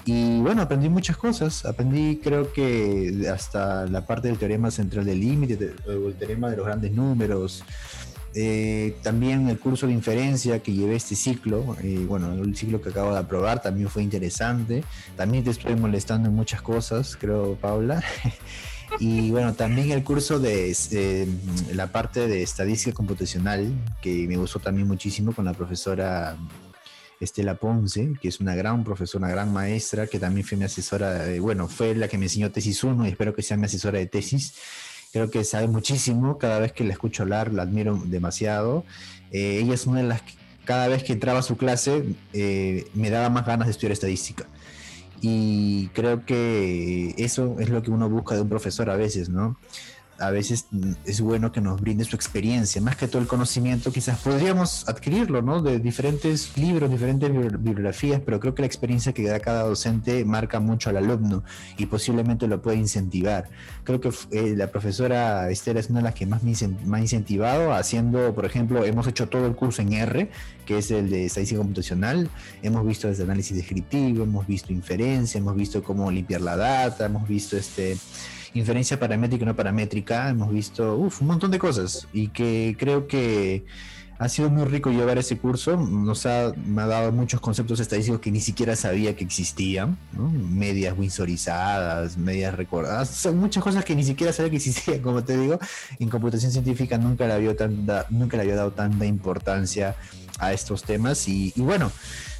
[0.04, 1.64] Y bueno, aprendí muchas cosas.
[1.64, 5.41] Aprendí, creo que hasta la parte del teorema central del límite,
[5.86, 7.64] o el teorema de los grandes números
[8.34, 12.88] eh, también el curso de inferencia que llevé este ciclo, eh, bueno, el ciclo que
[12.88, 14.84] acabo de aprobar también fue interesante.
[15.16, 18.02] También te estoy molestando en muchas cosas, creo, Paula.
[19.00, 21.28] y bueno, también el curso de eh,
[21.74, 26.36] la parte de estadística computacional, que me gustó también muchísimo con la profesora
[27.20, 31.26] Estela Ponce, que es una gran profesora, una gran maestra, que también fue mi asesora,
[31.38, 34.06] bueno, fue la que me enseñó tesis 1 y espero que sea mi asesora de
[34.06, 34.54] tesis.
[35.12, 38.84] Creo que sabe muchísimo, cada vez que la escucho hablar la admiro demasiado.
[39.30, 40.32] Eh, ella es una de las que
[40.64, 44.46] cada vez que entraba a su clase eh, me daba más ganas de estudiar estadística.
[45.20, 49.58] Y creo que eso es lo que uno busca de un profesor a veces, ¿no?
[50.22, 50.66] A veces
[51.04, 55.42] es bueno que nos brinde su experiencia, más que todo el conocimiento, quizás podríamos adquirirlo,
[55.42, 55.62] ¿no?
[55.62, 60.60] De diferentes libros, diferentes bibliografías, pero creo que la experiencia que da cada docente marca
[60.60, 61.42] mucho al alumno
[61.76, 63.48] y posiblemente lo puede incentivar.
[63.82, 67.72] Creo que eh, la profesora Estela es una de las que más me, ha incentivado,
[67.72, 70.30] haciendo, por ejemplo, hemos hecho todo el curso en R,
[70.64, 72.30] que es el de estadística computacional,
[72.62, 77.26] hemos visto desde análisis descriptivo, hemos visto inferencia, hemos visto cómo limpiar la data, hemos
[77.26, 77.98] visto este
[78.54, 83.64] inferencia paramétrica y no paramétrica, hemos visto un montón de cosas y que creo que
[84.18, 88.20] ha sido muy rico llevar ese curso, nos ha, me ha dado muchos conceptos estadísticos
[88.20, 94.04] que ni siquiera sabía que existían, medias winsorizadas, medias recordadas, son muchas cosas que ni
[94.04, 95.58] siquiera sabía que existían, como te digo,
[95.98, 97.56] en computación científica nunca le había,
[98.10, 99.96] nunca le había dado tanta importancia
[100.38, 101.90] a estos temas y, y bueno,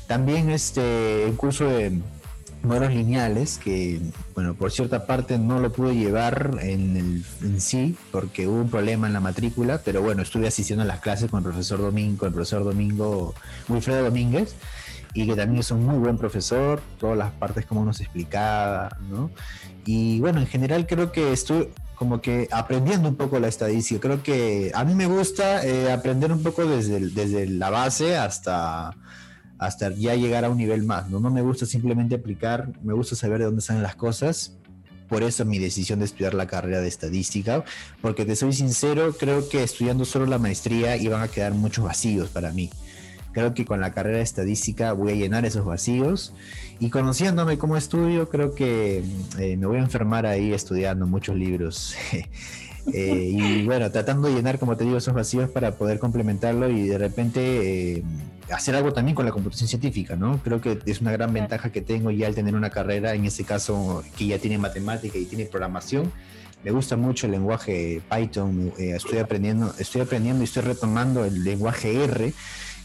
[0.07, 2.01] también este, el curso de
[2.65, 4.01] modelos lineales que,
[4.35, 8.71] bueno, por cierta parte no lo pude llevar en, el, en sí porque hubo un
[8.71, 12.27] problema en la matrícula, pero bueno, estuve asistiendo a las clases con el profesor Domingo,
[12.27, 13.35] el profesor Domingo,
[13.69, 14.55] Wilfredo Domínguez,
[15.15, 19.31] y que también es un muy buen profesor, todas las partes como nos explicaba, ¿no?
[19.85, 24.23] Y bueno, en general creo que estuve como que aprendiendo un poco la estadística, creo
[24.23, 28.97] que a mí me gusta eh, aprender un poco desde, desde la base hasta
[29.63, 31.09] hasta ya llegar a un nivel más.
[31.09, 31.21] ¿no?
[31.21, 34.57] no me gusta simplemente aplicar, me gusta saber de dónde salen las cosas.
[35.09, 37.65] Por eso mi decisión de estudiar la carrera de estadística,
[38.01, 42.31] porque te soy sincero, creo que estudiando solo la maestría iban a quedar muchos vacíos
[42.31, 42.71] para mí.
[43.33, 46.35] Creo que con la carrera de estadística voy a llenar esos vacíos
[46.81, 49.05] y conociéndome como estudio, creo que
[49.39, 51.95] eh, me voy a enfermar ahí estudiando muchos libros.
[52.93, 56.89] Eh, y bueno, tratando de llenar, como te digo, esos vacíos para poder complementarlo y
[56.89, 58.03] de repente eh,
[58.51, 60.41] hacer algo también con la computación científica, ¿no?
[60.43, 63.45] Creo que es una gran ventaja que tengo ya al tener una carrera, en este
[63.45, 66.13] caso, que ya tiene matemática y tiene programación.
[66.65, 71.45] Me gusta mucho el lenguaje Python, eh, estoy aprendiendo, estoy aprendiendo y estoy retomando el
[71.45, 72.33] lenguaje R,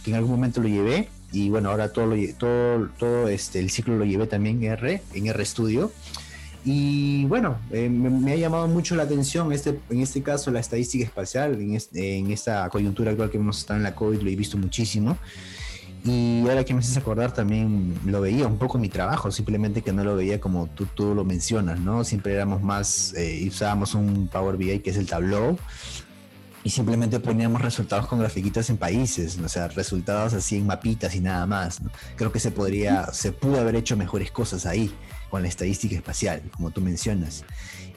[0.03, 3.97] que en algún momento lo llevé, y bueno, ahora todo, todo, todo este, el ciclo
[3.97, 5.91] lo llevé también en R, en R Studio.
[6.69, 11.05] Y bueno, eh, me, ha llamado mucho la atención este, en este caso la estadística
[11.05, 14.57] espacial, en, en esta coyuntura actual que hemos estado en la COVID, lo he visto
[14.57, 15.17] muchísimo.
[16.03, 19.93] Y ahora que me haces acordar también lo veía un poco mi trabajo, simplemente que
[19.93, 22.03] no lo veía como tú, tú lo mencionas, ¿no?
[22.03, 25.57] Siempre éramos más, eh, usábamos un Power BI que es el Tableau
[26.65, 31.21] y simplemente poníamos resultados con grafiquitas en países, o sea, resultados así en mapitas y
[31.21, 31.79] nada más.
[32.17, 34.93] Creo que se podría, se pudo haber hecho mejores cosas ahí
[35.29, 37.43] con la estadística espacial, como tú mencionas.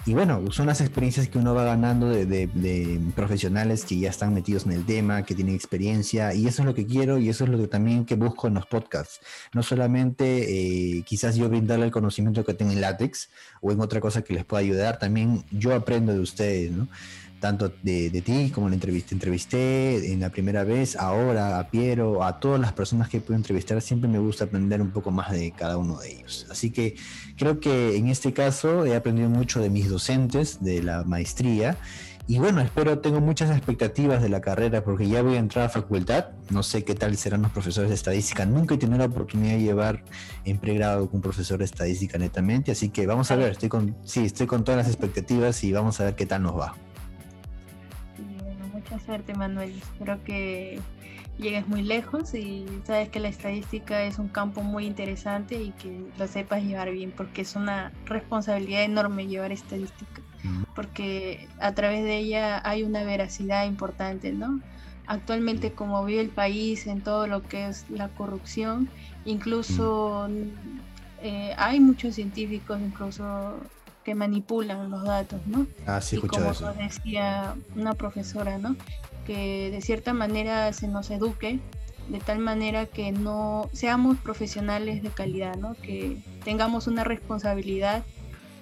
[0.06, 4.64] Y bueno, son las experiencias que uno va ganando de, profesionales que ya están metidos
[4.64, 7.50] en el tema, que tienen experiencia, y eso es lo que quiero y eso es
[7.50, 9.20] lo que también que busco en los podcasts.
[9.52, 13.28] No solamente eh, quizás yo brindarle el conocimiento que tengo en látex
[13.60, 16.88] o en otra cosa que les pueda ayudar, también yo aprendo de ustedes, ¿no?
[17.40, 22.38] Tanto de, ti como la entrevisté, entrevisté en la primera vez, ahora a Piero, a
[22.38, 25.76] todas las personas que puedo entrevistar, siempre me gusta aprender un poco más de cada
[25.78, 26.46] uno de ellos.
[26.50, 26.96] Así que
[27.36, 31.76] creo que en este caso he aprendido mucho de mis docentes de la maestría
[32.26, 35.68] y bueno, espero, tengo muchas expectativas de la carrera porque ya voy a entrar a
[35.68, 36.26] facultad.
[36.50, 38.46] No sé qué tal serán los profesores de estadística.
[38.46, 40.04] Nunca he tenido la oportunidad de llevar
[40.44, 42.70] en pregrado con un profesor de estadística netamente.
[42.70, 45.98] Así que vamos a ver, estoy con, sí, estoy con todas las expectativas y vamos
[45.98, 46.76] a ver qué tal nos va
[48.90, 49.70] mucha suerte, Manuel.
[49.76, 50.80] Espero que
[51.38, 56.04] llegues muy lejos y sabes que la estadística es un campo muy interesante y que
[56.18, 60.22] lo sepas llevar bien, porque es una responsabilidad enorme llevar estadística,
[60.74, 64.60] porque a través de ella hay una veracidad importante, ¿no?
[65.06, 68.88] Actualmente como vive el país en todo lo que es la corrupción,
[69.24, 70.28] incluso
[71.22, 73.56] eh, hay muchos científicos, incluso
[74.10, 75.68] que manipulan los datos, ¿no?
[75.86, 78.74] Ah, sí, y como decía una profesora, ¿no?
[79.24, 81.60] Que de cierta manera se nos eduque
[82.08, 85.74] de tal manera que no seamos profesionales de calidad, ¿no?
[85.74, 88.02] Que tengamos una responsabilidad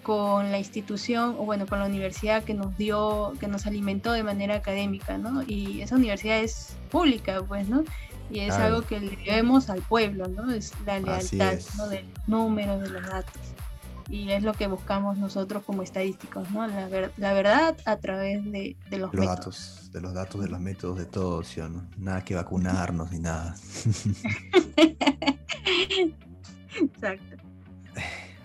[0.02, 4.22] con la institución o bueno, con la universidad que nos dio, que nos alimentó de
[4.22, 5.44] manera académica, ¿no?
[5.46, 7.84] Y esa universidad es pública, pues, ¿no?
[8.30, 10.52] Y es algo que le debemos al pueblo, ¿no?
[10.52, 11.88] Es la lealtad, ¿no?
[11.88, 13.54] Del número, de los datos.
[14.08, 16.66] Y es lo que buscamos nosotros como estadísticos, ¿no?
[16.66, 19.36] La, la verdad a través de, de los, métodos.
[19.36, 21.86] datos, de los datos, de los métodos, de todo, ¿sí no?
[21.98, 23.54] Nada que vacunarnos ni nada.
[26.80, 27.36] Exacto.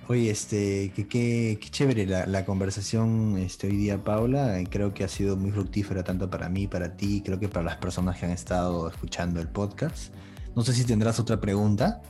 [0.10, 4.62] Oye, este, qué que, chévere la, la, conversación este, hoy día, Paula.
[4.70, 7.78] Creo que ha sido muy fructífera tanto para mí, para ti, creo que para las
[7.78, 10.14] personas que han estado escuchando el podcast.
[10.56, 12.02] No sé si tendrás otra pregunta.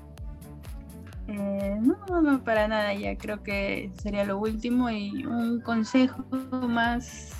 [1.83, 7.31] No, no, para nada, ya creo que sería lo último y un consejo más,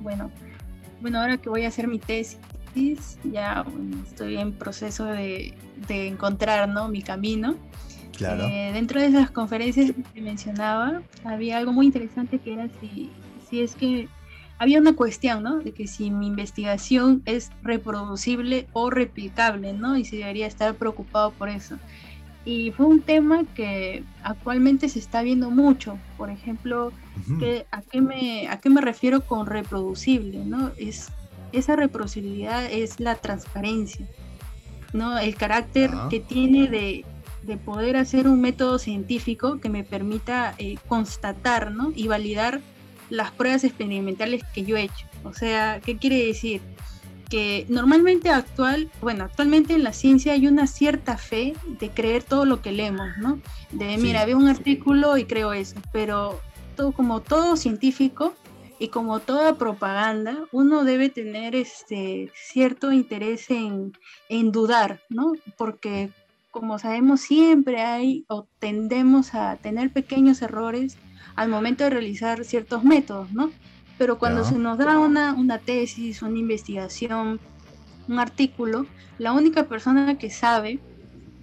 [0.00, 0.30] bueno,
[1.00, 2.38] bueno, ahora que voy a hacer mi tesis,
[3.24, 3.64] ya
[4.06, 5.54] estoy en proceso de,
[5.86, 6.88] de encontrar ¿no?
[6.88, 7.56] mi camino
[8.20, 13.10] eh, dentro de esas conferencias que mencionaba, había algo muy interesante que era si,
[13.48, 14.08] si es que
[14.58, 15.58] había una cuestión, ¿no?
[15.58, 19.96] De que si mi investigación es reproducible o replicable, ¿no?
[19.96, 21.76] Y si debería estar preocupado por eso.
[22.48, 25.98] Y fue un tema que actualmente se está viendo mucho.
[26.16, 26.92] Por ejemplo,
[27.70, 30.44] ¿a, qué me, ¿a qué me refiero con reproducible?
[30.46, 30.70] ¿no?
[30.78, 31.12] Es,
[31.52, 34.06] esa reproducibilidad es la transparencia,
[34.94, 35.18] ¿no?
[35.18, 37.04] El carácter que tiene de
[37.48, 41.92] de poder hacer un método científico que me permita eh, constatar ¿no?
[41.94, 42.60] y validar
[43.10, 45.06] las pruebas experimentales que yo he hecho.
[45.24, 46.60] O sea, ¿qué quiere decir?
[47.28, 52.46] Que normalmente actual, bueno, actualmente en la ciencia hay una cierta fe de creer todo
[52.46, 53.40] lo que leemos, ¿no?
[53.70, 56.40] De, mira, veo un artículo y creo eso, pero
[56.76, 58.34] todo, como todo científico
[58.78, 63.92] y como toda propaganda, uno debe tener este cierto interés en,
[64.30, 65.32] en dudar, ¿no?
[65.58, 66.10] Porque
[66.50, 70.96] como sabemos, siempre hay o tendemos a tener pequeños errores
[71.36, 73.52] al momento de realizar ciertos métodos, ¿no?
[73.98, 77.40] Pero cuando se nos da una, una tesis, una investigación,
[78.08, 78.86] un artículo,
[79.18, 80.78] la única persona que sabe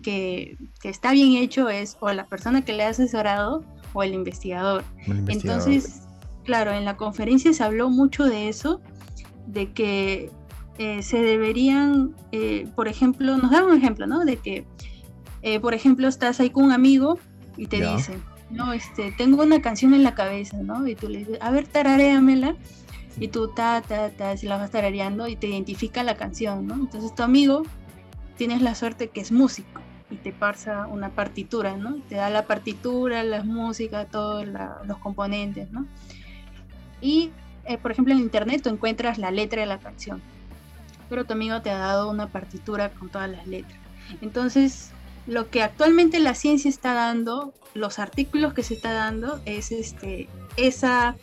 [0.02, 3.64] que, que, está bien hecho es o la persona que le ha asesorado
[3.94, 4.84] o el investigador.
[5.28, 6.04] Entonces,
[6.46, 8.82] claro, en la conferencia se habló mucho de eso,
[9.48, 10.32] de que
[10.78, 14.24] eh, se deberían, eh, por ejemplo, nos da un ejemplo, ¿no?
[14.24, 14.66] De que
[15.46, 17.20] eh, por ejemplo, estás ahí con un amigo
[17.56, 18.18] y te dice,
[18.50, 20.88] no, este, tengo una canción en la cabeza, ¿no?
[20.88, 22.56] Y tú le dices, a ver, tararéamela.
[23.18, 26.76] Y tú, ta, ta, ta, si la vas tarareando y te identifica la canción, ¿no?
[26.76, 27.64] Entonces tu amigo,
[28.38, 31.96] tienes la suerte que es músico y te pasa una partitura, ¿no?
[32.10, 35.88] Te da la partitura, la música, todos los componentes, ¿no?
[37.02, 37.32] Y,
[37.66, 40.22] eh, por ejemplo, en internet tú encuentras la letra de la canción,
[41.10, 43.80] pero tu amigo te ha dado una partitura con todas las letras.
[44.22, 44.92] Entonces,
[45.28, 50.30] lo que actualmente la ciencia está dando, los artículos que se está dando, es este,
[50.58, 51.16] esa,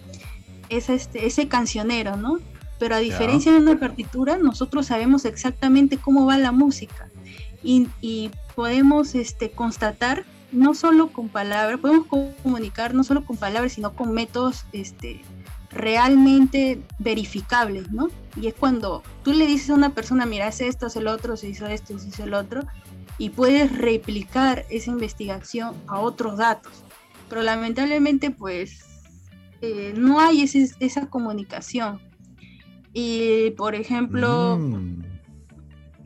[0.69, 2.39] este, ese cancionero, ¿no?
[2.79, 7.09] Pero a diferencia de una partitura, nosotros sabemos exactamente cómo va la música
[7.63, 13.95] y, podemos este, constatar no solo con palabras, podemos comunicar no solo con palabras, sino
[13.95, 15.23] con métodos este,
[15.71, 18.09] realmente verificables, ¿no?
[18.37, 21.39] Y es cuando tú le dices a una persona, mira, hace esto, hace el otro,
[21.39, 22.63] se hizo esto, se hizo el otro,
[23.23, 26.73] y puedes replicar esa investigación a otros datos.
[27.29, 28.85] Pero lamentablemente pues
[29.61, 32.01] eh, no hay esa comunicación.
[32.93, 35.05] Y por ejemplo, mm.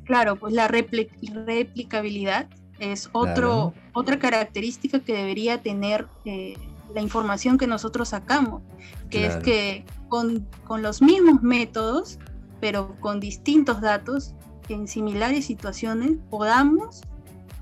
[0.05, 2.51] claro, pues la replicabilidad
[2.81, 6.59] es otro, otra característica que debería tener eh,
[6.95, 8.63] la información que nosotros sacamos,
[9.09, 12.19] que es que con, con los mismos métodos,
[12.61, 14.35] pero con distintos datos,
[14.75, 17.03] en similares situaciones podamos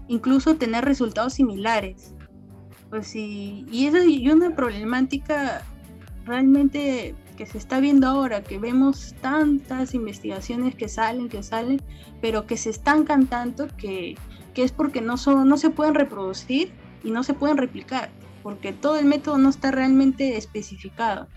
[0.09, 2.15] incluso tener resultados similares.
[2.91, 5.63] Pues sí, y esa es una problemática
[6.25, 11.83] realmente que se está viendo ahora, que vemos tantas investigaciones que salen, que salen,
[12.21, 14.15] pero que se estancan tanto que,
[14.55, 18.11] que es porque no, son, no se pueden reproducir y no se pueden replicar,
[18.43, 21.29] porque todo el método no está realmente especificado.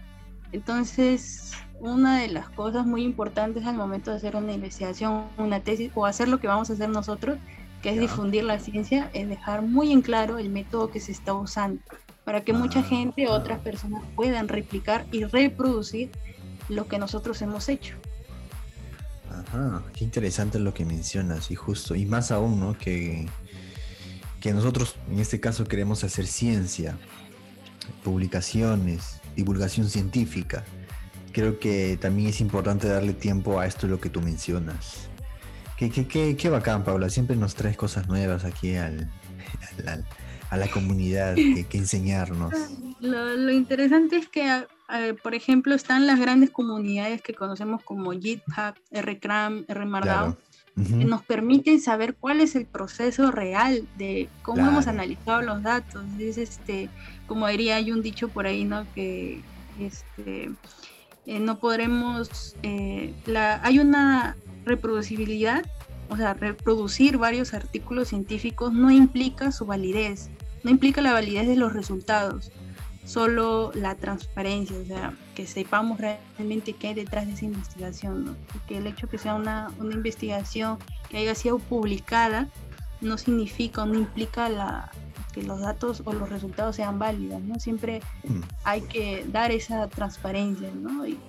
[0.52, 5.92] Entonces, una de las cosas muy importantes al momento de hacer una investigación, una tesis
[5.96, 7.38] o hacer lo que vamos a hacer nosotros,
[7.82, 11.34] que es difundir la ciencia, es dejar muy en claro el método que se está
[11.34, 11.82] usando
[12.28, 16.12] para que mucha ah, gente, otras personas puedan replicar y reproducir
[16.68, 17.96] lo que nosotros hemos hecho.
[19.32, 22.78] Ajá, qué interesante lo que mencionas y justo, y más aún, ¿no?
[22.78, 23.30] Que,
[24.42, 26.98] que nosotros en este caso queremos hacer ciencia,
[28.04, 30.66] publicaciones, divulgación científica
[31.38, 35.08] creo que también es importante darle tiempo a esto lo que tú mencionas.
[35.78, 37.12] Qué, qué, qué, qué bacán, Paula.
[37.12, 39.08] Siempre nos traes cosas nuevas aquí al,
[40.50, 42.52] a la comunidad que, enseñarnos?
[43.00, 44.66] Lo, interesante es que,
[45.22, 50.36] por ejemplo, están las grandes comunidades que conocemos como GitHub, RCram, RMarkdown,
[50.76, 56.04] que nos permiten saber cuál es el proceso real de cómo hemos analizado los datos.
[56.18, 56.90] Es este,
[57.28, 58.88] como diría, hay un dicho por ahí, ¿no?
[58.96, 59.42] Que
[59.80, 60.50] este,
[61.28, 65.64] eh, no podremos, eh, la, hay una reproducibilidad
[66.10, 70.30] o sea, reproducir varios artículos científicos no implica su validez,
[70.64, 72.52] no implica la validez de los resultados,
[73.06, 78.36] solo la transparencia, o sea, que sepamos realmente qué hay detrás de esa investigación, ¿no?
[78.68, 80.78] que el hecho que sea una, una investigación
[81.10, 82.50] que haya sido publicada
[83.02, 84.92] no significa, no implica la,
[85.38, 87.60] que los datos o los resultados sean válidos, ¿no?
[87.60, 88.42] Siempre mm.
[88.64, 91.06] hay que dar esa transparencia, ¿no?
[91.06, 91.20] Y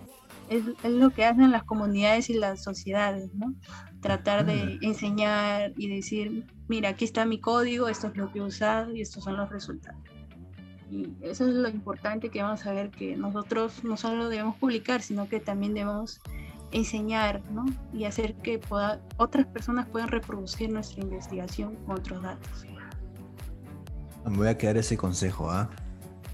[0.48, 3.54] es, es, lo que hacen las comunidades y las sociedades, ¿no?
[4.00, 8.42] tratar de enseñar y decir, mira, aquí está mi código, esto es lo que he
[8.42, 10.00] usado y estos son los resultados.
[10.90, 15.02] Y eso es lo importante que vamos a ver que nosotros no solo debemos publicar,
[15.02, 16.20] sino que también debemos
[16.70, 17.66] enseñar ¿no?
[17.92, 18.60] y hacer que
[19.16, 22.64] otras personas puedan reproducir nuestra investigación con otros datos.
[24.30, 25.70] Me voy a quedar ese consejo, ¿ah?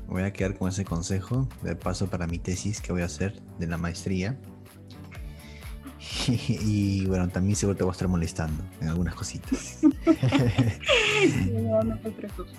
[0.06, 3.40] voy a quedar con ese consejo de paso para mi tesis que voy a hacer
[3.58, 4.38] de la maestría
[6.28, 9.78] y bueno, también seguro te voy a estar molestando en algunas cositas.
[11.52, 12.54] no, no te preocupes.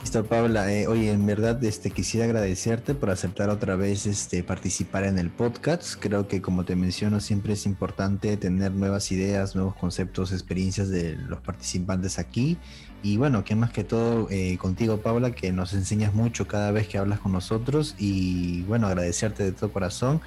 [0.00, 0.72] Listo, Paula.
[0.72, 5.30] Eh, oye, en verdad este, quisiera agradecerte por aceptar otra vez este, participar en el
[5.30, 5.94] podcast.
[6.00, 11.16] Creo que, como te menciono, siempre es importante tener nuevas ideas, nuevos conceptos, experiencias de
[11.16, 12.56] los participantes aquí.
[13.02, 16.88] Y bueno, que más que todo eh, contigo, Paula, que nos enseñas mucho cada vez
[16.88, 17.94] que hablas con nosotros.
[17.98, 20.20] Y bueno, agradecerte de todo corazón.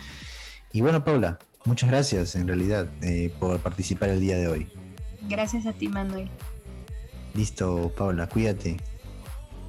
[0.71, 4.67] Y bueno, Paula, Muchas gracias, en realidad, eh, por participar el día de hoy.
[5.30, 6.30] Gracias a ti, Manuel.
[7.34, 8.78] Listo, Paula, cuídate.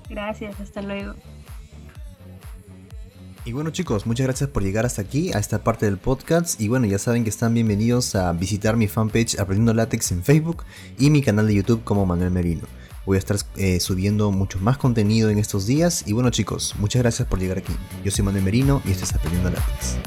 [0.09, 1.15] Gracias, hasta luego.
[3.47, 6.59] Y bueno chicos, muchas gracias por llegar hasta aquí, a esta parte del podcast.
[6.61, 10.65] Y bueno, ya saben que están bienvenidos a visitar mi fanpage Aprendiendo Látex en Facebook
[10.99, 12.63] y mi canal de YouTube como Manuel Merino.
[13.05, 16.05] Voy a estar eh, subiendo mucho más contenido en estos días.
[16.07, 17.75] Y bueno chicos, muchas gracias por llegar aquí.
[18.03, 19.99] Yo soy Manuel Merino y esto es Aprendiendo Látex.